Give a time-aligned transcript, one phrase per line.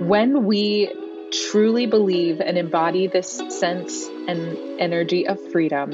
[0.00, 0.92] When we
[1.50, 5.90] truly believe and embody this sense and energy of freedom,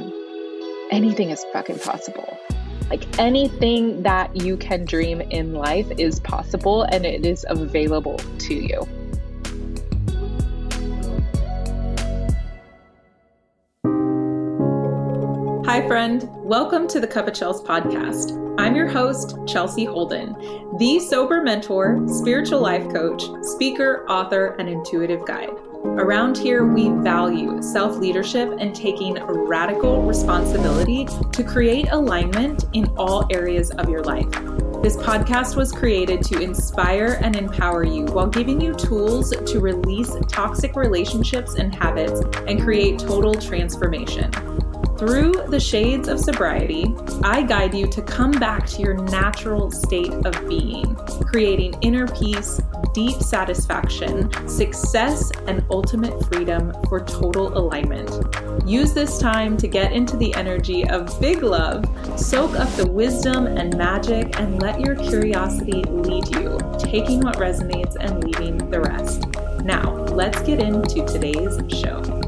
[0.91, 2.36] anything is fucking possible.
[2.90, 8.55] Like anything that you can dream in life is possible and it is available to
[8.55, 8.87] you.
[15.75, 16.29] Hi, friend.
[16.30, 18.54] Welcome to the Cup of Chels podcast.
[18.61, 20.36] I'm your host, Chelsea Holden,
[20.79, 25.51] the sober mentor, spiritual life coach, speaker, author, and intuitive guide.
[25.82, 33.27] Around here, we value self leadership and taking radical responsibility to create alignment in all
[33.32, 34.30] areas of your life.
[34.80, 40.12] This podcast was created to inspire and empower you while giving you tools to release
[40.29, 44.30] toxic relationships and habits and create total transformation.
[44.97, 46.95] Through the shades of sobriety,
[47.25, 50.95] I guide you to come back to your natural state of being,
[51.27, 52.61] creating inner peace,
[52.93, 58.09] deep satisfaction, success, and ultimate freedom for total alignment.
[58.65, 61.85] Use this time to get into the energy of big love,
[62.16, 67.96] soak up the wisdom and magic, and let your curiosity lead you, taking what resonates
[67.98, 69.27] and leaving the rest.
[69.64, 72.23] Now, let's get into today's show.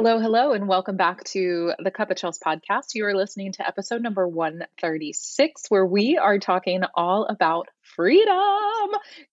[0.00, 2.94] Hello, hello, and welcome back to the Cup of Chels podcast.
[2.94, 8.36] You are listening to episode number 136, where we are talking all about freedom.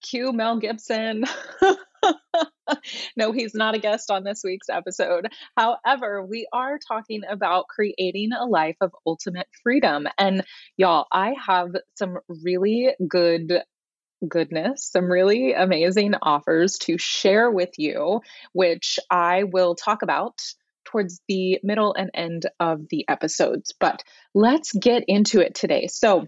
[0.02, 1.26] Cue Mel Gibson.
[3.16, 5.28] no, he's not a guest on this week's episode.
[5.56, 10.08] However, we are talking about creating a life of ultimate freedom.
[10.18, 10.44] And
[10.78, 13.62] y'all, I have some really good
[14.28, 18.22] goodness, some really amazing offers to share with you,
[18.54, 20.40] which I will talk about
[20.86, 23.74] towards the middle and end of the episodes.
[23.80, 25.88] But let's get into it today.
[25.88, 26.28] So,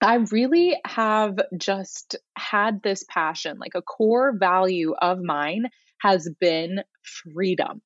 [0.00, 5.64] I really have just had this passion, like a core value of mine
[6.00, 7.82] has been freedom.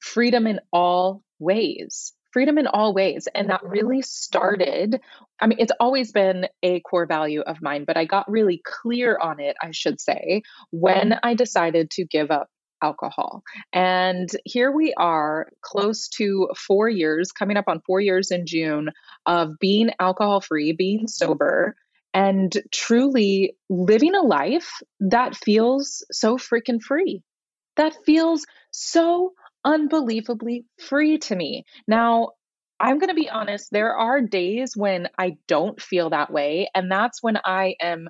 [0.00, 3.28] Freedom in all ways freedom in all ways.
[3.34, 3.72] And that mm-hmm.
[3.72, 5.00] really started,
[5.40, 9.18] I mean, it's always been a core value of mine, but I got really clear
[9.18, 11.18] on it, I should say, when mm-hmm.
[11.22, 12.48] I decided to give up
[12.82, 13.42] alcohol.
[13.72, 18.90] And here we are, close to four years, coming up on four years in June,
[19.24, 21.76] of being alcohol free, being sober,
[22.12, 27.22] and truly living a life that feels so freaking free.
[27.76, 29.32] That feels so
[29.64, 31.64] unbelievably free to me.
[31.86, 32.30] Now,
[32.80, 36.68] I'm going to be honest, there are days when I don't feel that way.
[36.74, 38.08] And that's when I am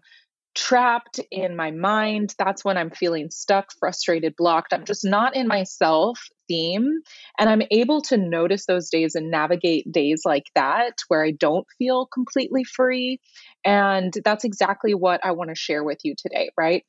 [0.54, 2.34] trapped in my mind.
[2.38, 4.72] That's when I'm feeling stuck, frustrated, blocked.
[4.72, 6.18] I'm just not in myself
[6.48, 7.00] theme.
[7.38, 11.66] And I'm able to notice those days and navigate days like that where I don't
[11.78, 13.20] feel completely free.
[13.64, 16.84] And that's exactly what I want to share with you today, right?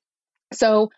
[0.53, 0.89] So,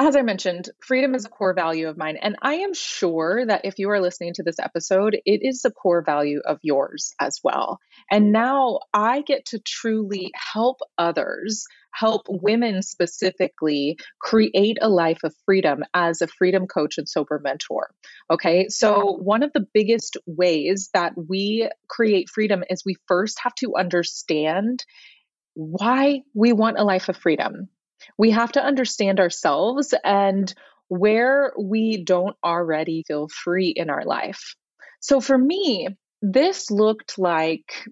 [0.00, 2.16] as I mentioned, freedom is a core value of mine.
[2.22, 5.70] And I am sure that if you are listening to this episode, it is a
[5.70, 7.78] core value of yours as well.
[8.10, 15.34] And now I get to truly help others, help women specifically, create a life of
[15.44, 17.90] freedom as a freedom coach and sober mentor.
[18.30, 18.68] Okay.
[18.70, 23.74] So, one of the biggest ways that we create freedom is we first have to
[23.76, 24.82] understand
[25.52, 27.68] why we want a life of freedom
[28.18, 30.52] we have to understand ourselves and
[30.88, 34.54] where we don't already feel free in our life.
[35.00, 35.88] So for me,
[36.20, 37.88] this looked like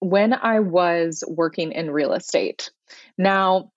[0.00, 2.70] when I was working in real estate.
[3.16, 3.72] Now,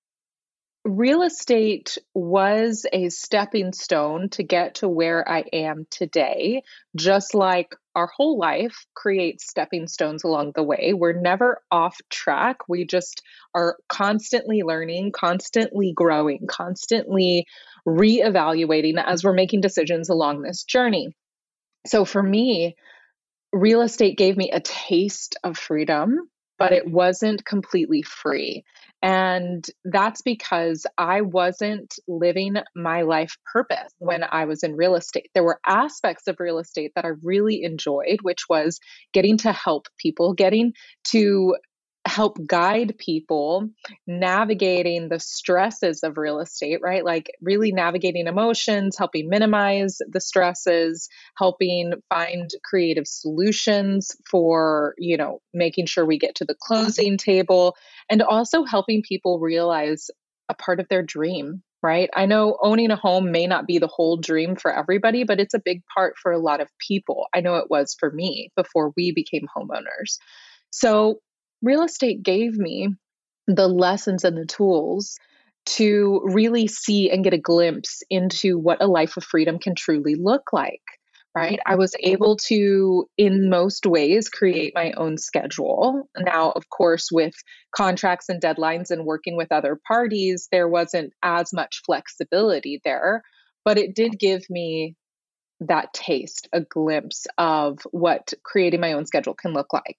[0.84, 6.64] real estate was a stepping stone to get to where I am today,
[6.96, 10.94] just like our whole life creates stepping stones along the way.
[10.94, 12.68] We're never off track.
[12.68, 13.22] We just
[13.54, 17.46] are constantly learning, constantly growing, constantly
[17.88, 21.16] reevaluating as we're making decisions along this journey.
[21.86, 22.76] So for me,
[23.54, 28.64] real estate gave me a taste of freedom, but it wasn't completely free.
[29.02, 34.06] And that's because I wasn't living my life purpose mm-hmm.
[34.06, 35.30] when I was in real estate.
[35.34, 38.80] There were aspects of real estate that I really enjoyed, which was
[39.14, 40.74] getting to help people, getting
[41.06, 41.56] to
[42.06, 43.70] help guide people
[44.08, 47.06] navigating the stresses of real estate, right?
[47.06, 51.08] Like really navigating emotions, helping minimize the stresses,
[51.38, 57.76] helping find creative solutions for, you know, making sure we get to the closing table,
[58.10, 60.10] and also helping people realize
[60.50, 62.10] a part of their dream right?
[62.14, 65.56] I know owning a home may not be the whole dream for everybody, but it's
[65.56, 67.26] a big part for a lot of people.
[67.34, 70.20] I know it was for me before we became homeowners.
[70.70, 71.22] So,
[71.62, 72.90] real estate gave me
[73.48, 75.18] the lessons and the tools
[75.66, 80.16] to really see and get a glimpse into what a life of freedom can truly
[80.16, 80.82] look like
[81.36, 81.60] right?
[81.66, 86.10] I was able to, in most ways, create my own schedule.
[86.18, 87.34] Now, of course, with
[87.76, 93.24] contracts and deadlines and working with other parties, there wasn't as much flexibility there,
[93.64, 94.96] but it did give me
[95.62, 99.98] that taste, a glimpse of what creating my own schedule can look like.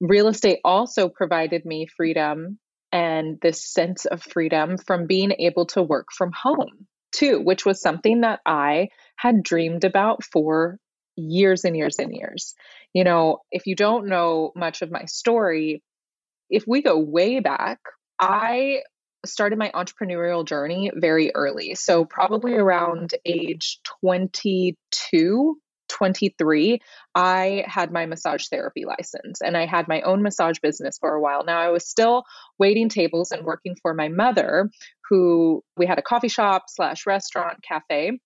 [0.00, 2.58] Real estate also provided me freedom
[2.92, 7.80] and this sense of freedom from being able to work from home too, which was
[7.80, 10.78] something that I had dreamed about for
[11.16, 12.54] years and years and years.
[12.92, 15.82] You know, if you don't know much of my story,
[16.48, 17.78] if we go way back,
[18.18, 18.82] I
[19.24, 21.74] started my entrepreneurial journey very early.
[21.74, 25.56] So, probably around age 22,
[25.90, 26.80] 23,
[27.14, 31.20] I had my massage therapy license and I had my own massage business for a
[31.20, 31.44] while.
[31.44, 32.24] Now, I was still
[32.58, 34.70] waiting tables and working for my mother,
[35.08, 38.18] who we had a coffee shop slash restaurant cafe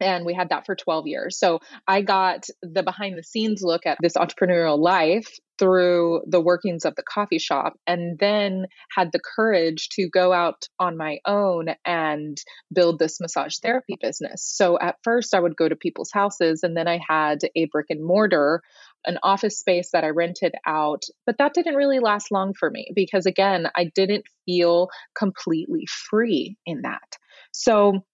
[0.00, 1.38] and we had that for 12 years.
[1.38, 6.84] So I got the behind the scenes look at this entrepreneurial life through the workings
[6.84, 11.66] of the coffee shop and then had the courage to go out on my own
[11.84, 12.36] and
[12.72, 14.42] build this massage therapy business.
[14.44, 17.86] So at first I would go to people's houses and then I had a brick
[17.90, 18.62] and mortar
[19.06, 22.90] an office space that I rented out, but that didn't really last long for me
[22.94, 27.18] because again, I didn't feel completely free in that.
[27.52, 28.04] So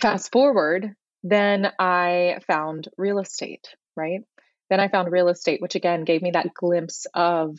[0.00, 4.20] fast forward, then I found real estate, right?
[4.70, 7.58] Then I found real estate, which again gave me that glimpse of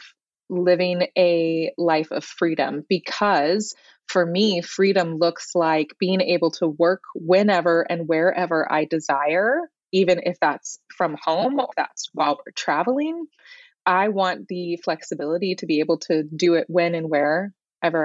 [0.49, 3.73] living a life of freedom because
[4.07, 9.61] for me, freedom looks like being able to work whenever and wherever I desire,
[9.91, 13.25] even if that's from home, that's while we're traveling.
[13.85, 17.51] I want the flexibility to be able to do it when and wherever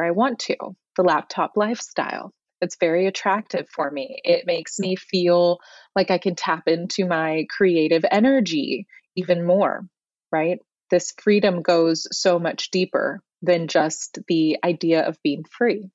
[0.04, 0.56] I want to,
[0.96, 2.32] the laptop lifestyle.
[2.60, 4.20] It's very attractive for me.
[4.24, 5.58] It makes me feel
[5.96, 8.86] like I can tap into my creative energy
[9.16, 9.86] even more,
[10.30, 10.58] right?
[10.90, 15.90] This freedom goes so much deeper than just the idea of being free.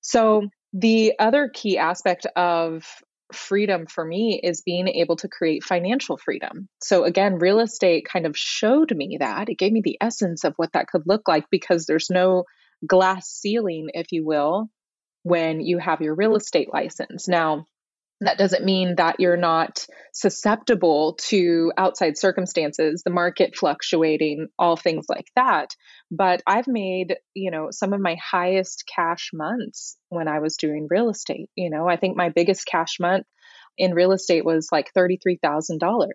[0.00, 2.84] So, the other key aspect of
[3.32, 6.68] freedom for me is being able to create financial freedom.
[6.82, 9.48] So, again, real estate kind of showed me that.
[9.48, 12.44] It gave me the essence of what that could look like because there's no
[12.86, 14.68] glass ceiling, if you will,
[15.26, 17.26] when you have your real estate license.
[17.26, 17.66] Now,
[18.20, 19.84] that doesn't mean that you're not
[20.14, 25.70] susceptible to outside circumstances, the market fluctuating, all things like that.
[26.12, 30.86] But I've made, you know, some of my highest cash months when I was doing
[30.88, 31.50] real estate.
[31.56, 33.26] You know, I think my biggest cash month
[33.76, 36.06] in real estate was like $33,000.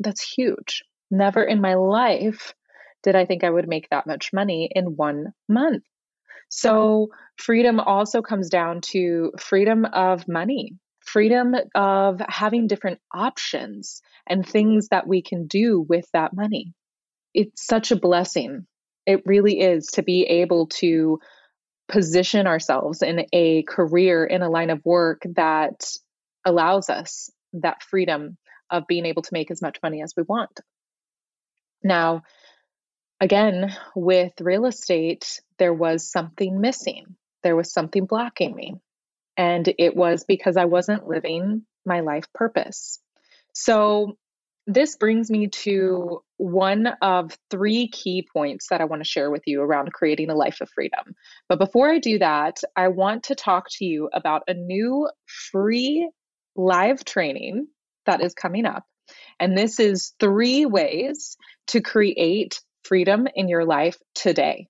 [0.00, 0.82] That's huge.
[1.10, 2.52] Never in my life
[3.02, 5.82] did I think I would make that much money in one month.
[6.50, 14.46] So, freedom also comes down to freedom of money, freedom of having different options and
[14.46, 16.74] things that we can do with that money.
[17.32, 18.66] It's such a blessing.
[19.06, 21.20] It really is to be able to
[21.88, 25.88] position ourselves in a career, in a line of work that
[26.44, 28.36] allows us that freedom
[28.70, 30.60] of being able to make as much money as we want.
[31.82, 32.22] Now,
[33.20, 37.16] again, with real estate, there was something missing.
[37.42, 38.76] There was something blocking me.
[39.36, 42.98] And it was because I wasn't living my life purpose.
[43.54, 44.16] So,
[44.66, 49.42] this brings me to one of three key points that I want to share with
[49.46, 51.16] you around creating a life of freedom.
[51.48, 56.08] But before I do that, I want to talk to you about a new free
[56.54, 57.66] live training
[58.06, 58.84] that is coming up.
[59.40, 61.36] And this is three ways
[61.68, 64.66] to create freedom in your life today.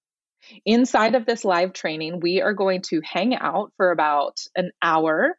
[0.64, 5.36] Inside of this live training, we are going to hang out for about an hour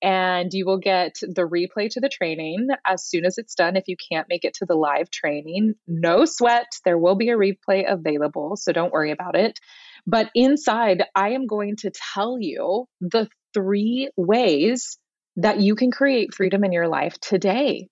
[0.00, 3.76] and you will get the replay to the training as soon as it's done.
[3.76, 6.66] If you can't make it to the live training, no sweat.
[6.84, 9.58] There will be a replay available, so don't worry about it.
[10.06, 14.98] But inside, I am going to tell you the three ways
[15.36, 17.88] that you can create freedom in your life today.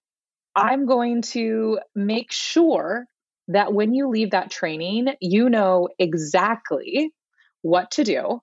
[0.54, 3.06] I'm going to make sure
[3.49, 7.12] that when you leave that training, you know exactly
[7.62, 8.40] what to do,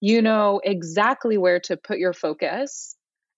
[0.00, 2.96] you know exactly where to put your focus,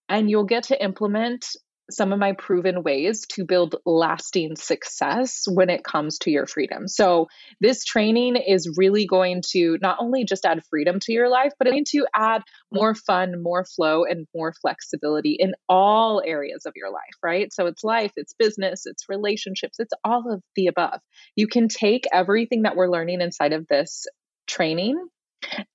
[0.09, 1.47] and you'll get to implement
[1.93, 6.89] some of my proven ways to build lasting success when it comes to your freedom.
[6.89, 7.29] So,
[7.61, 11.67] this training is really going to not only just add freedom to your life, but
[11.67, 12.43] it's going to add
[12.73, 17.53] more fun, more flow, and more flexibility in all areas of your life, right?
[17.53, 21.01] So, it's life, it's business, it's relationships, it's all of the above.
[21.37, 24.07] You can take everything that we're learning inside of this
[24.47, 24.97] training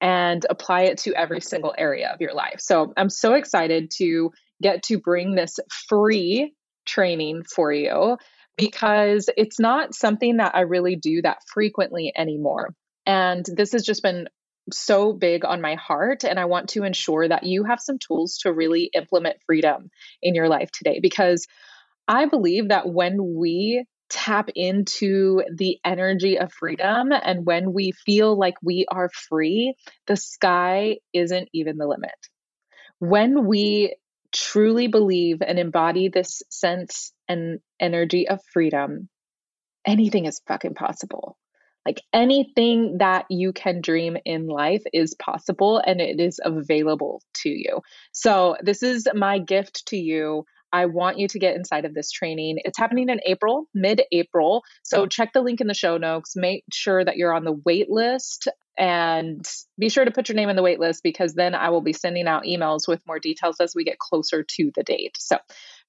[0.02, 2.60] and apply it to every single area of your life.
[2.60, 4.32] So I'm so excited to
[4.62, 6.54] get to bring this free
[6.86, 8.18] training for you
[8.58, 12.74] because it's not something that I really do that frequently anymore.
[13.06, 14.28] And this has just been
[14.72, 16.24] so big on my heart.
[16.24, 19.90] And I want to ensure that you have some tools to really implement freedom
[20.22, 21.46] in your life today because
[22.08, 28.38] I believe that when we tap into the energy of freedom and when we feel
[28.38, 29.76] like we are free,
[30.08, 32.12] the sky isn't even the limit.
[33.00, 33.96] When we
[34.36, 39.10] truly believe and embody this sense and energy of freedom,
[39.88, 41.38] anything is fucking possible.
[41.86, 47.50] Like anything that you can dream in life is possible and it is available to
[47.50, 47.82] you.
[48.12, 52.12] So, this is my gift to you I want you to get inside of this
[52.12, 52.58] training.
[52.66, 54.62] It's happening in April, mid April.
[54.84, 56.36] So check the link in the show notes.
[56.36, 59.48] Make sure that you're on the wait list and
[59.80, 61.94] be sure to put your name in the wait list because then I will be
[61.94, 65.16] sending out emails with more details as we get closer to the date.
[65.18, 65.38] So,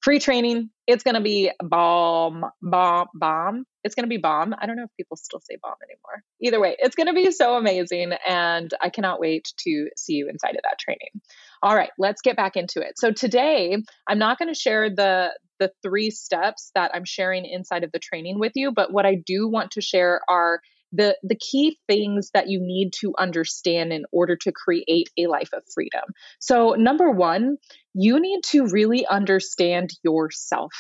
[0.03, 3.65] free training, it's going to be bomb, bomb, bomb.
[3.83, 4.55] It's going to be bomb.
[4.57, 6.23] I don't know if people still say bomb anymore.
[6.41, 8.13] Either way, it's going to be so amazing.
[8.25, 11.21] And I cannot wait to see you inside of that training.
[11.63, 12.99] All right, let's get back into it.
[12.99, 13.77] So today,
[14.09, 17.99] I'm not going to share the the three steps that I'm sharing inside of the
[17.99, 20.61] training with you, but what I do want to share are
[20.93, 25.51] the the key things that you need to understand in order to create a life
[25.53, 26.05] of freedom.
[26.39, 27.57] So number 1,
[27.95, 30.73] you need to really understand yourself.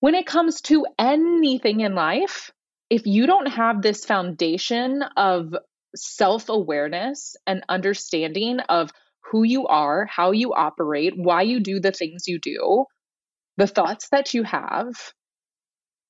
[0.00, 2.50] When it comes to anything in life,
[2.88, 5.54] if you don't have this foundation of
[5.94, 8.90] self-awareness and understanding of
[9.30, 12.84] who you are, how you operate, why you do the things you do,
[13.56, 14.94] the thoughts that you have,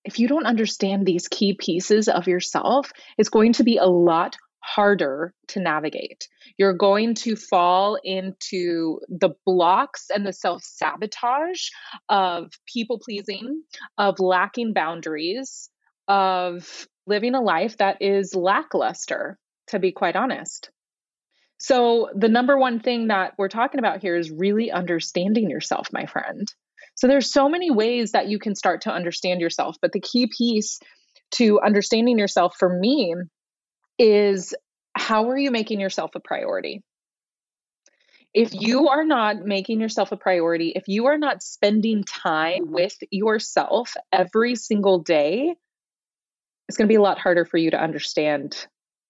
[0.05, 4.37] if you don't understand these key pieces of yourself, it's going to be a lot
[4.63, 6.29] harder to navigate.
[6.59, 11.69] You're going to fall into the blocks and the self sabotage
[12.09, 13.63] of people pleasing,
[13.99, 15.71] of lacking boundaries,
[16.09, 20.71] of living a life that is lackluster, to be quite honest.
[21.63, 26.07] So, the number one thing that we're talking about here is really understanding yourself, my
[26.07, 26.51] friend.
[26.95, 30.27] So, there's so many ways that you can start to understand yourself, but the key
[30.27, 30.81] piece
[31.33, 33.15] to understanding yourself for me
[33.99, 34.55] is
[34.97, 36.83] how are you making yourself a priority?
[38.33, 42.97] If you are not making yourself a priority, if you are not spending time with
[43.11, 45.55] yourself every single day,
[46.69, 48.67] it's going to be a lot harder for you to understand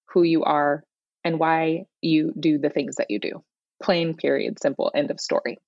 [0.08, 0.82] who you are
[1.24, 3.42] and why you do the things that you do.
[3.82, 5.58] Plain, period, simple, end of story.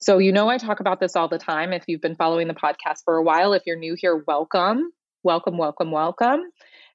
[0.00, 1.72] So, you know, I talk about this all the time.
[1.72, 4.90] If you've been following the podcast for a while, if you're new here, welcome,
[5.22, 6.42] welcome, welcome, welcome.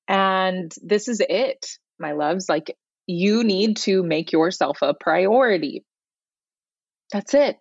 [0.07, 1.65] And this is it,
[1.99, 2.47] my loves.
[2.47, 5.83] Like, you need to make yourself a priority.
[7.11, 7.57] That's it.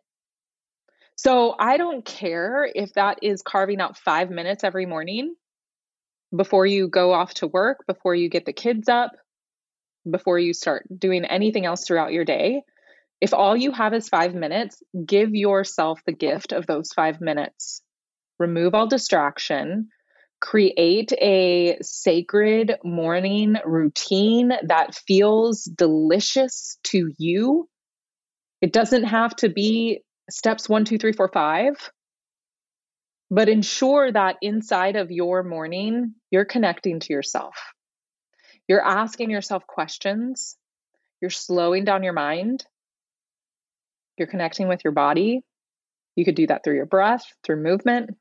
[1.16, 5.35] So, I don't care if that is carving out five minutes every morning
[6.35, 9.12] before you go off to work, before you get the kids up,
[10.09, 12.62] before you start doing anything else throughout your day.
[13.21, 17.82] If all you have is five minutes, give yourself the gift of those five minutes.
[18.38, 19.88] Remove all distraction.
[20.40, 27.68] Create a sacred morning routine that feels delicious to you.
[28.61, 31.75] It doesn't have to be steps one, two, three, four, five,
[33.30, 37.54] but ensure that inside of your morning, you're connecting to yourself.
[38.73, 40.57] You're asking yourself questions.
[41.21, 42.64] You're slowing down your mind.
[44.17, 45.43] You're connecting with your body.
[46.17, 48.17] You could do that through your breath, through movement.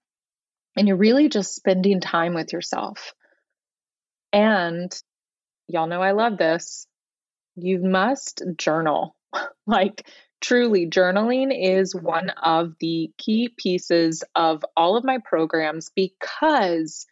[0.75, 3.13] And you're really just spending time with yourself.
[4.34, 4.93] And
[5.70, 6.86] y'all know I love this.
[7.55, 9.15] You must journal.
[9.65, 10.05] like,
[10.41, 17.05] truly, journaling is one of the key pieces of all of my programs because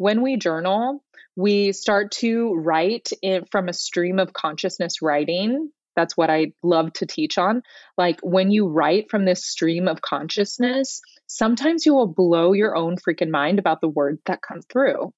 [0.00, 1.04] when we journal,
[1.36, 3.10] we start to write
[3.50, 5.70] from a stream of consciousness writing.
[5.94, 7.62] That's what I love to teach on.
[7.98, 12.96] Like when you write from this stream of consciousness, sometimes you will blow your own
[12.96, 15.12] freaking mind about the words that come through.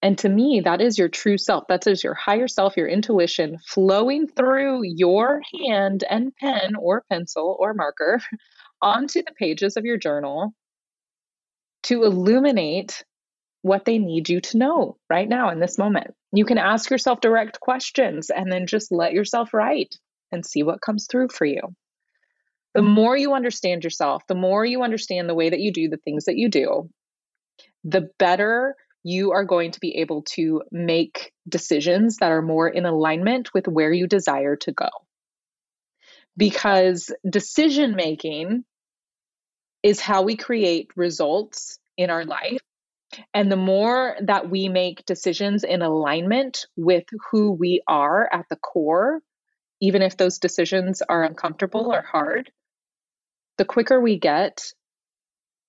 [0.00, 1.64] And to me, that is your true self.
[1.68, 7.54] That is your higher self, your intuition flowing through your hand and pen or pencil
[7.60, 8.22] or marker
[8.80, 10.54] onto the pages of your journal
[11.82, 13.04] to illuminate
[13.64, 16.14] what they need you to know right now in this moment.
[16.34, 19.96] You can ask yourself direct questions and then just let yourself write
[20.30, 21.62] and see what comes through for you.
[22.74, 22.90] The mm-hmm.
[22.90, 26.26] more you understand yourself, the more you understand the way that you do the things
[26.26, 26.90] that you do,
[27.84, 32.84] the better you are going to be able to make decisions that are more in
[32.84, 34.90] alignment with where you desire to go.
[36.36, 38.64] Because decision making
[39.82, 42.60] is how we create results in our life.
[43.32, 48.56] And the more that we make decisions in alignment with who we are at the
[48.56, 49.20] core,
[49.80, 52.50] even if those decisions are uncomfortable or hard,
[53.58, 54.72] the quicker we get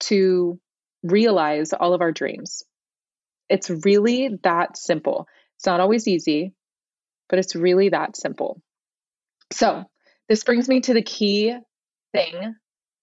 [0.01, 0.59] to
[1.03, 2.63] realize all of our dreams.
[3.49, 5.27] It's really that simple.
[5.57, 6.53] It's not always easy,
[7.29, 8.61] but it's really that simple.
[9.51, 9.85] So,
[10.27, 11.55] this brings me to the key
[12.11, 12.55] thing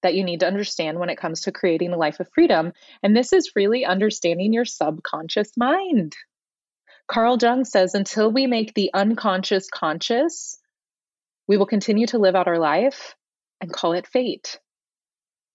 [0.02, 2.72] that you need to understand when it comes to creating a life of freedom.
[3.02, 6.14] And this is really understanding your subconscious mind.
[7.08, 10.58] Carl Jung says until we make the unconscious conscious,
[11.48, 13.14] we will continue to live out our life
[13.60, 14.58] and call it fate.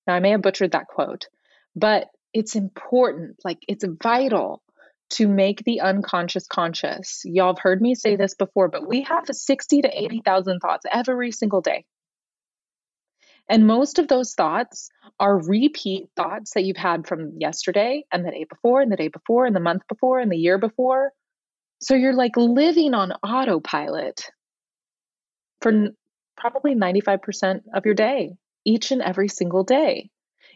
[0.05, 1.27] Now, I may have butchered that quote,
[1.75, 4.61] but it's important, like it's vital
[5.09, 7.21] to make the unconscious conscious.
[7.25, 11.31] Y'all have heard me say this before, but we have 60 to 80,000 thoughts every
[11.31, 11.85] single day.
[13.49, 14.89] And most of those thoughts
[15.19, 19.07] are repeat thoughts that you've had from yesterday and the day before and the day
[19.07, 21.11] before and the month before and the year before.
[21.81, 24.29] So you're like living on autopilot
[25.61, 25.89] for
[26.35, 28.31] probably 95% of your day,
[28.65, 30.09] each and every single day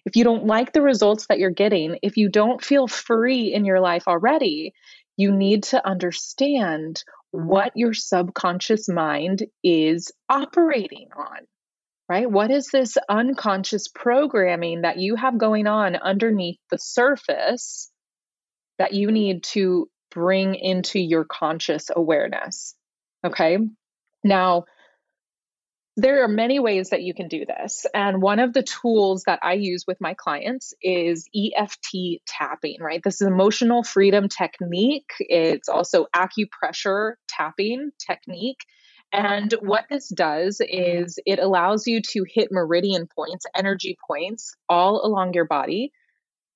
[0.06, 3.66] if you don't like the results that you're getting, if you don't feel free in
[3.66, 4.74] your life already,
[5.18, 11.40] you need to understand what your subconscious mind is operating on,
[12.12, 12.30] right?
[12.30, 17.90] What is this unconscious programming that you have going on underneath the surface
[18.78, 22.76] that you need to bring into your conscious awareness?
[23.26, 23.60] Okay.
[24.26, 24.66] Now,
[25.96, 27.86] there are many ways that you can do this.
[27.94, 33.00] And one of the tools that I use with my clients is EFT tapping, right?
[33.02, 35.12] This is emotional freedom technique.
[35.20, 38.66] It's also acupressure tapping technique.
[39.14, 45.06] And what this does is it allows you to hit meridian points, energy points all
[45.06, 45.92] along your body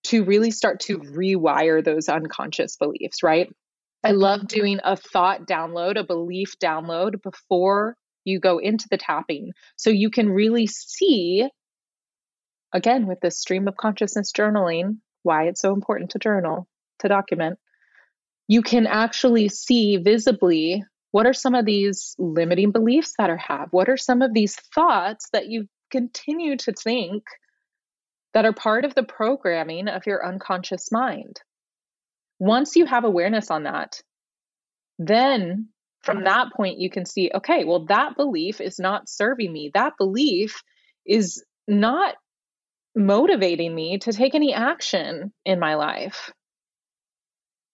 [0.05, 3.53] to really start to rewire those unconscious beliefs, right?
[4.03, 9.53] I love doing a thought download, a belief download before you go into the tapping
[9.77, 11.47] so you can really see
[12.73, 16.67] again with this stream of consciousness journaling why it's so important to journal
[16.99, 17.57] to document
[18.47, 20.83] you can actually see visibly
[21.15, 23.69] what are some of these limiting beliefs that are have?
[23.71, 27.23] What are some of these thoughts that you continue to think
[28.33, 31.39] that are part of the programming of your unconscious mind?
[32.37, 34.01] Once you have awareness on that
[34.99, 35.69] then
[36.03, 39.71] from that point you can see okay well that belief is not serving me.
[39.73, 40.63] That belief
[41.05, 42.15] is not
[42.93, 46.33] motivating me to take any action in my life.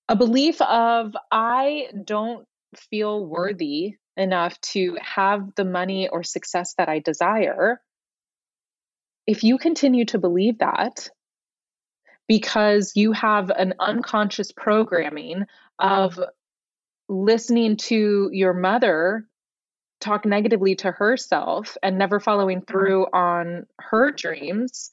[0.10, 6.90] A belief of i don't feel worthy enough to have the money or success that
[6.90, 7.82] i desire
[9.28, 11.10] if you continue to believe that
[12.28, 15.46] because you have an unconscious programming
[15.80, 16.20] of
[17.10, 19.28] listening to your mother
[20.00, 22.72] talk negatively to herself and never following mm-hmm.
[22.72, 24.92] through on her dreams,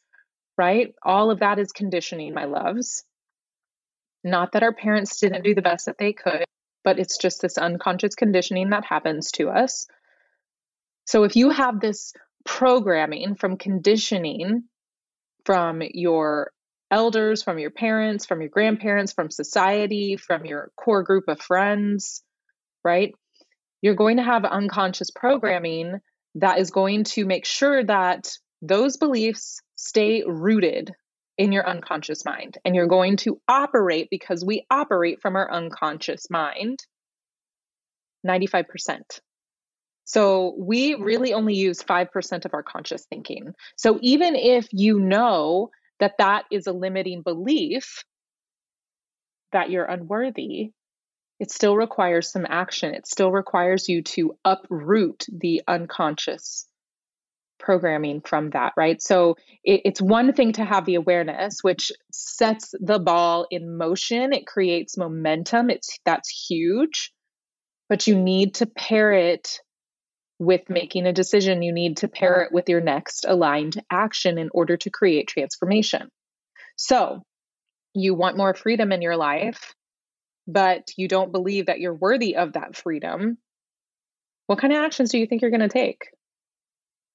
[0.57, 0.95] right?
[1.03, 3.05] All of that is conditioning, my loves.
[4.25, 6.45] Not that our parents didn't do the best that they could,
[6.85, 9.87] but it's just this unconscious conditioning that happens to us.
[11.07, 12.13] So if you have this
[12.45, 14.65] programming from conditioning
[15.45, 16.51] from your
[16.91, 22.23] elders, from your parents, from your grandparents, from society, from your core group of friends,
[22.85, 23.15] right?
[23.83, 26.01] You're going to have unconscious programming
[26.37, 28.31] that is going to make sure that
[28.63, 30.93] those beliefs stay rooted
[31.39, 32.59] in your unconscious mind.
[32.65, 36.81] And you're going to operate because we operate from our unconscious mind
[38.27, 38.65] 95%.
[40.05, 43.53] So we really only use 5% of our conscious thinking.
[43.77, 45.71] So even if you know
[46.01, 48.05] that that is a limiting belief
[49.53, 50.73] that you're unworthy
[51.41, 56.67] it still requires some action it still requires you to uproot the unconscious
[57.59, 62.75] programming from that right so it, it's one thing to have the awareness which sets
[62.81, 67.13] the ball in motion it creates momentum it's that's huge
[67.89, 69.61] but you need to pair it
[70.39, 74.51] with making a decision, you need to pair it with your next aligned action in
[74.53, 76.09] order to create transformation.
[76.77, 77.23] So,
[77.95, 79.75] you want more freedom in your life,
[80.47, 83.39] but you don't believe that you're worthy of that freedom.
[84.47, 86.03] What kind of actions do you think you're going to take?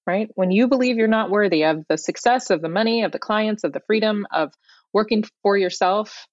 [0.06, 0.30] Right?
[0.36, 3.64] When you believe you're not worthy of the success, of the money, of the clients,
[3.64, 4.52] of the freedom, of
[4.92, 6.28] working for yourself,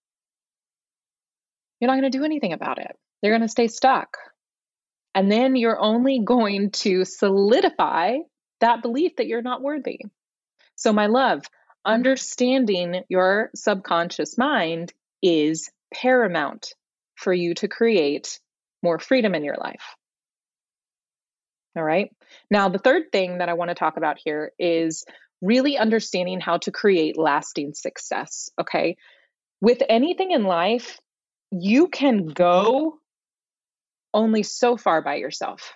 [1.81, 2.97] you're not going to do anything about it.
[3.23, 4.17] They're going to stay stuck.
[5.15, 8.19] And then you're only going to solidify
[8.61, 10.01] that belief that you're not worthy.
[10.77, 11.43] So, my love,
[11.85, 16.75] understanding your subconscious mind is paramount
[17.17, 18.39] for you to create
[18.83, 19.95] more freedom in your life.
[21.77, 22.11] All right.
[22.51, 25.05] Now, the third thing that I want to talk about here is
[25.41, 28.51] really understanding how to create lasting success.
[28.61, 28.97] Okay.
[29.61, 30.99] With anything in life,
[31.51, 32.99] you can go
[34.13, 35.75] only so far by yourself,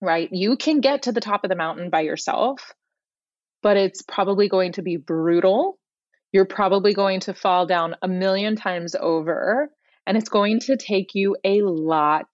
[0.00, 0.28] right?
[0.32, 2.72] You can get to the top of the mountain by yourself,
[3.62, 5.78] but it's probably going to be brutal.
[6.32, 9.70] You're probably going to fall down a million times over,
[10.06, 12.28] and it's going to take you a lot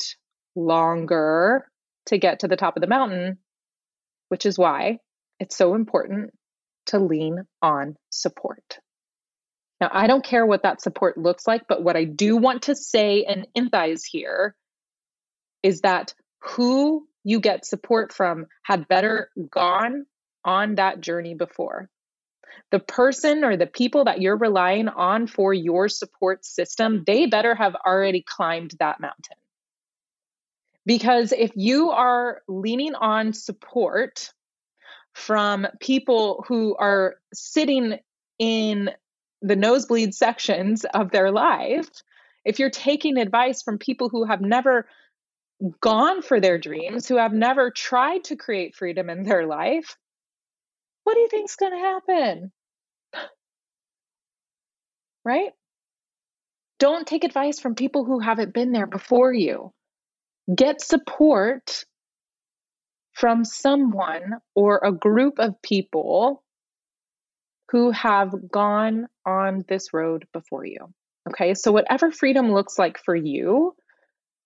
[0.54, 1.66] longer
[2.06, 3.38] to get to the top of the mountain,
[4.28, 4.98] which is why
[5.38, 6.32] it's so important
[6.86, 8.78] to lean on support.
[9.80, 12.76] Now, I don't care what that support looks like, but what I do want to
[12.76, 14.54] say and emphasize here
[15.62, 20.06] is that who you get support from had better gone
[20.44, 21.88] on that journey before.
[22.70, 27.54] The person or the people that you're relying on for your support system, they better
[27.54, 29.36] have already climbed that mountain.
[30.84, 34.30] Because if you are leaning on support
[35.14, 37.98] from people who are sitting
[38.38, 38.90] in
[39.42, 41.88] the nosebleed sections of their life,
[42.44, 44.88] if you're taking advice from people who have never
[45.80, 49.96] gone for their dreams, who have never tried to create freedom in their life,
[51.04, 52.52] what do you think's going to happen?
[55.24, 55.50] Right?
[56.78, 59.72] Don't take advice from people who haven't been there before you.
[60.54, 61.84] Get support
[63.12, 66.42] from someone or a group of people
[67.70, 70.92] who have gone on this road before you.
[71.28, 73.74] Okay, so whatever freedom looks like for you,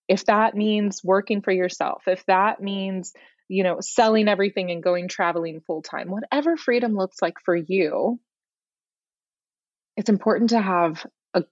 [0.09, 3.13] if that means working for yourself, if that means,
[3.49, 8.21] you know, selling everything and going traveling full time, whatever freedom looks like for you,
[9.97, 11.05] it's important to have
[11.35, 11.45] an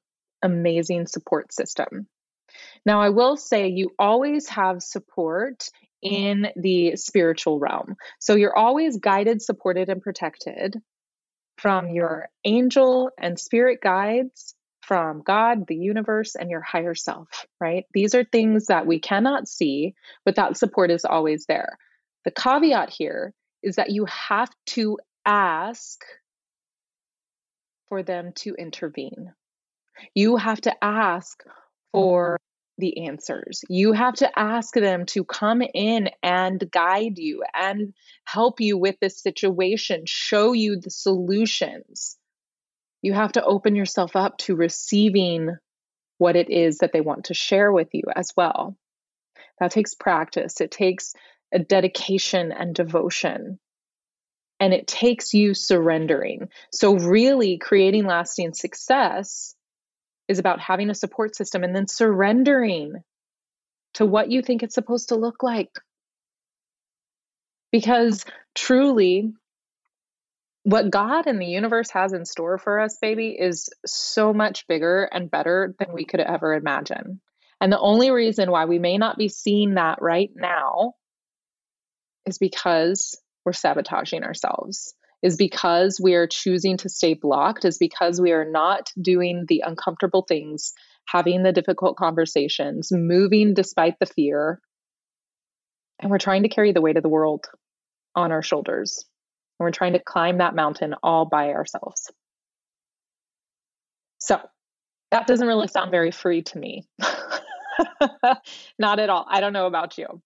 [0.43, 2.07] amazing support system.
[2.87, 5.71] Now, I will say you always have support
[6.03, 7.97] in the spiritual realm.
[8.21, 10.77] So you're always guided, supported, and protected
[11.57, 17.87] from your angel and spirit guides, from God, the universe, and your higher self, right?
[17.95, 19.95] These are things that we cannot see,
[20.27, 21.79] but that support is always there.
[22.25, 26.05] The caveat here is that you have to ask
[27.89, 29.33] for them to intervene.
[30.15, 31.43] You have to ask
[31.95, 32.03] Uh-huh.
[32.03, 32.41] for
[32.79, 33.63] the answers.
[33.69, 38.97] You have to ask them to come in and guide you and help you with
[39.01, 42.19] this situation, show you the solutions.
[43.01, 45.57] You have to open yourself up to receiving
[46.19, 48.77] what it is that they want to share with you as well.
[49.61, 51.15] That takes practice, it takes
[51.53, 53.61] a dedication and devotion.
[54.61, 56.49] And it takes you surrendering.
[56.73, 59.55] So, really, creating lasting success
[60.29, 62.95] is about having a support system and then surrendering
[63.95, 65.71] to what you think it's supposed to look like.
[67.71, 69.33] Because truly,
[70.63, 75.05] what God and the universe has in store for us, baby, is so much bigger
[75.05, 77.21] and better than we could ever imagine.
[77.61, 80.95] And the only reason why we may not be seeing that right now
[82.27, 88.21] is because we're sabotaging ourselves is because we are choosing to stay blocked, is because
[88.21, 90.75] we are not doing the uncomfortable things,
[91.09, 94.61] having the difficult conversations, moving despite the fear.
[95.99, 97.47] And we're trying to carry the weight of the world
[98.15, 99.07] on our shoulders.
[99.59, 102.13] And we're trying to climb that mountain all by ourselves.
[104.21, 104.39] So
[105.11, 106.87] that doesn't really sound very free to me.
[108.79, 109.27] Not at all.
[109.27, 110.21] I don't know about you.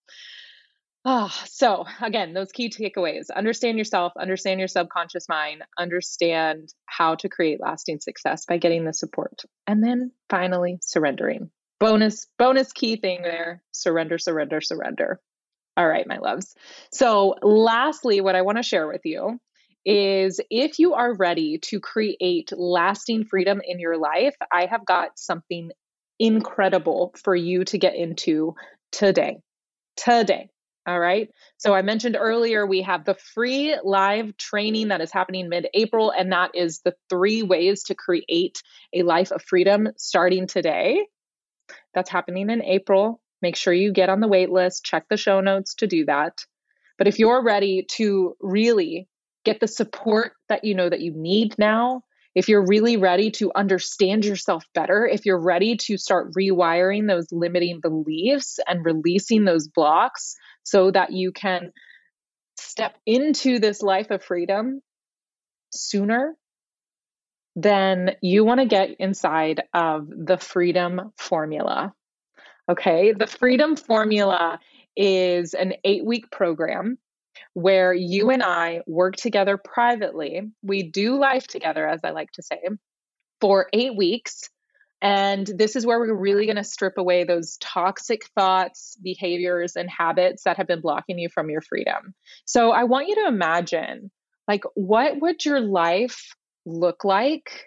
[1.04, 7.28] Ah, so again, those key takeaways understand yourself, understand your subconscious mind, understand how to
[7.28, 9.42] create lasting success by getting the support.
[9.66, 11.50] And then finally, surrendering.
[11.80, 15.20] Bonus, bonus key thing there surrender, surrender, surrender.
[15.76, 16.56] All right, my loves.
[16.92, 19.38] So, lastly, what I want to share with you
[19.84, 25.18] is if you are ready to create lasting freedom in your life, I have got
[25.18, 25.70] something
[26.18, 28.56] incredible for you to get into
[28.90, 29.38] today.
[29.96, 30.50] Today.
[30.88, 31.28] All right.
[31.58, 36.10] So I mentioned earlier we have the free live training that is happening mid April,
[36.10, 38.62] and that is the three ways to create
[38.94, 41.04] a life of freedom starting today.
[41.92, 43.20] That's happening in April.
[43.42, 46.38] Make sure you get on the wait list, check the show notes to do that.
[46.96, 49.08] But if you're ready to really
[49.44, 52.02] get the support that you know that you need now,
[52.34, 57.30] if you're really ready to understand yourself better, if you're ready to start rewiring those
[57.30, 60.34] limiting beliefs and releasing those blocks
[60.68, 61.72] so that you can
[62.58, 64.82] step into this life of freedom
[65.72, 66.34] sooner,
[67.56, 71.94] then you want to get inside of the freedom formula.
[72.70, 74.60] Okay, the freedom formula
[74.94, 76.98] is an eight week program
[77.54, 80.42] where you and I work together privately.
[80.62, 82.60] We do life together, as I like to say,
[83.40, 84.50] for eight weeks.
[85.00, 89.88] And this is where we're really going to strip away those toxic thoughts, behaviors, and
[89.88, 92.14] habits that have been blocking you from your freedom.
[92.46, 94.10] So I want you to imagine
[94.48, 96.34] like, what would your life
[96.66, 97.66] look like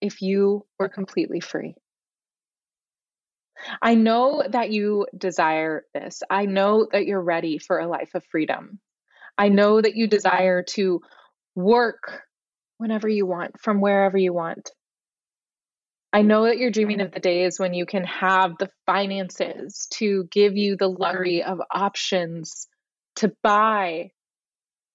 [0.00, 1.74] if you were completely free?
[3.82, 6.22] I know that you desire this.
[6.30, 8.78] I know that you're ready for a life of freedom.
[9.36, 11.00] I know that you desire to
[11.56, 12.22] work
[12.76, 14.70] whenever you want, from wherever you want.
[16.12, 20.26] I know that you're dreaming of the days when you can have the finances to
[20.30, 22.66] give you the luxury of options
[23.16, 24.10] to buy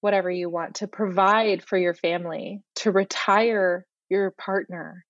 [0.01, 5.05] whatever you want, to provide for your family, to retire your partner,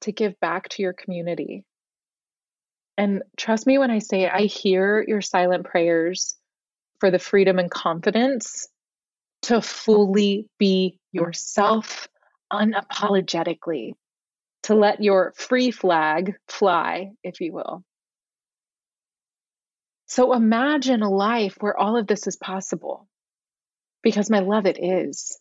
[0.00, 1.64] to give back to your community.
[2.96, 6.36] And trust me when I say I hear your silent prayers
[6.98, 8.66] for the freedom and confidence
[9.42, 12.08] to fully be yourself
[12.52, 13.92] unapologetically,
[14.68, 17.82] to let your free flag fly, if you will.
[20.06, 23.08] So imagine a life where all of this is possible,
[24.02, 25.40] because my love, it is.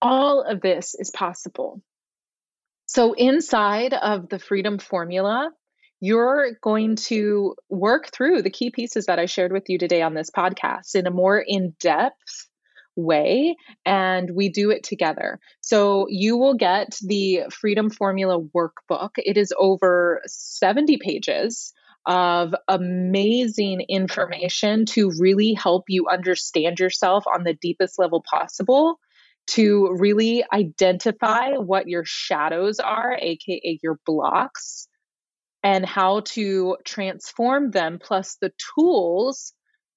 [0.00, 1.82] All of this is possible.
[2.86, 5.50] So, inside of the freedom formula,
[6.00, 10.14] you're going to work through the key pieces that I shared with you today on
[10.14, 12.48] this podcast in a more in depth
[12.96, 15.40] way and we do it together.
[15.60, 19.10] So you will get the Freedom Formula workbook.
[19.16, 21.72] It is over 70 pages
[22.06, 28.98] of amazing information to really help you understand yourself on the deepest level possible.
[29.48, 34.88] To really identify what your shadows are, aka your blocks,
[35.62, 39.52] and how to transform them, plus the tools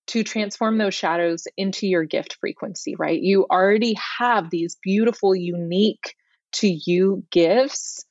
[0.07, 3.21] to transform those shadows into your gift frequency, right?
[3.21, 6.15] You already have these beautiful, unique
[6.53, 8.05] to you gifts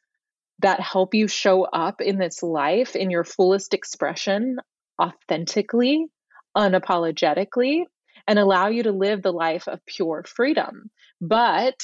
[0.60, 4.56] that help you show up in this life in your fullest expression,
[5.00, 6.06] authentically,
[6.56, 7.84] unapologetically,
[8.26, 10.90] and allow you to live the life of pure freedom.
[11.20, 11.78] But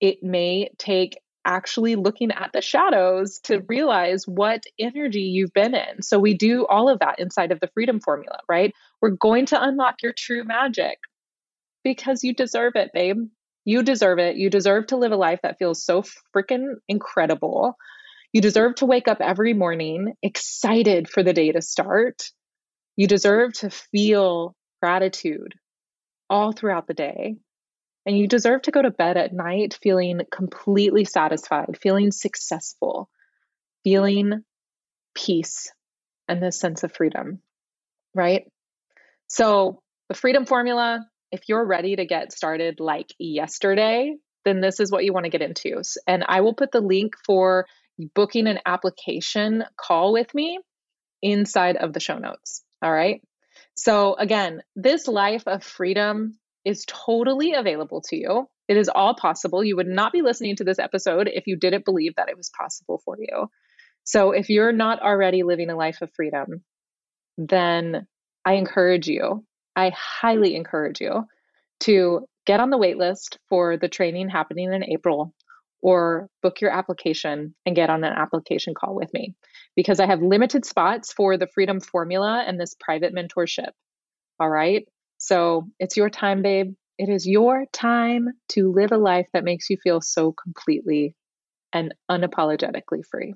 [0.00, 6.02] it may take actually looking at the shadows to realize what energy you've been in.
[6.02, 8.74] So we do all of that inside of the freedom formula, right?
[9.00, 10.98] We're going to unlock your true magic
[11.84, 13.28] because you deserve it, babe.
[13.64, 14.36] You deserve it.
[14.36, 16.02] You deserve to live a life that feels so
[16.34, 17.76] freaking incredible.
[18.32, 22.22] You deserve to wake up every morning excited for the day to start.
[22.96, 25.54] You deserve to feel gratitude
[26.28, 27.36] all throughout the day.
[28.06, 33.10] And you deserve to go to bed at night feeling completely satisfied, feeling successful,
[33.82, 34.44] feeling
[35.14, 35.72] peace
[36.28, 37.40] and this sense of freedom,
[38.14, 38.44] right?
[39.26, 44.14] So, the freedom formula, if you're ready to get started like yesterday,
[44.44, 45.82] then this is what you want to get into.
[46.06, 47.66] And I will put the link for
[48.14, 50.60] booking an application call with me
[51.22, 52.62] inside of the show notes.
[52.80, 53.20] All right.
[53.74, 58.48] So, again, this life of freedom is totally available to you.
[58.66, 59.62] It is all possible.
[59.62, 62.50] You would not be listening to this episode if you didn't believe that it was
[62.50, 63.46] possible for you.
[64.02, 66.64] So if you're not already living a life of freedom,
[67.38, 68.08] then
[68.44, 69.44] I encourage you,
[69.76, 71.26] I highly encourage you
[71.80, 75.32] to get on the wait list for the training happening in April
[75.82, 79.36] or book your application and get on an application call with me
[79.76, 83.70] because I have limited spots for the Freedom Formula and this private mentorship.
[84.40, 84.84] All right.
[85.18, 86.74] So it's your time, babe.
[86.98, 91.14] It is your time to live a life that makes you feel so completely
[91.72, 93.34] and unapologetically free.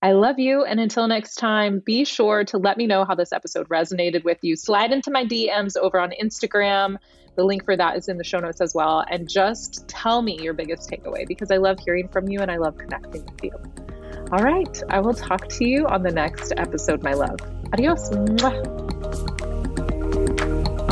[0.00, 0.64] I love you.
[0.64, 4.38] And until next time, be sure to let me know how this episode resonated with
[4.42, 4.54] you.
[4.54, 6.96] Slide into my DMs over on Instagram.
[7.36, 9.04] The link for that is in the show notes as well.
[9.10, 12.58] And just tell me your biggest takeaway because I love hearing from you and I
[12.58, 13.52] love connecting with you.
[14.30, 14.82] All right.
[14.88, 17.40] I will talk to you on the next episode, my love.
[17.72, 18.10] Adios.
[18.10, 19.37] Mwah.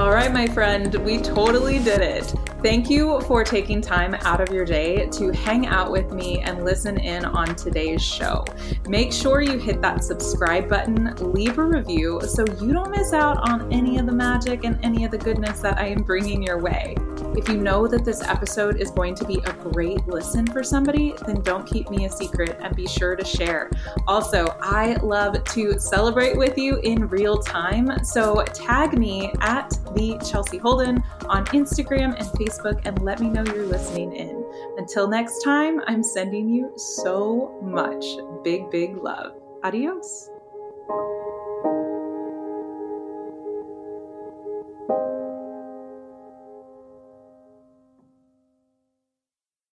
[0.07, 2.33] All right, my friend, we totally did it.
[2.63, 6.65] Thank you for taking time out of your day to hang out with me and
[6.65, 8.45] listen in on today's show.
[8.89, 13.51] Make sure you hit that subscribe button, leave a review so you don't miss out
[13.51, 16.61] on any of the magic and any of the goodness that I am bringing your
[16.61, 16.95] way.
[17.35, 21.15] If you know that this episode is going to be a great listen for somebody,
[21.27, 23.71] then don't keep me a secret and be sure to share.
[24.07, 30.19] Also, I love to celebrate with you in real time, so tag me at the
[30.29, 34.45] Chelsea Holden on Instagram and Facebook and let me know you're listening in.
[34.79, 38.05] Until next time, I'm sending you so much
[38.45, 39.33] big, big love.
[39.63, 40.31] Adios.